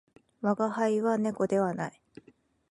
[0.41, 2.01] 我が輩は猫ではない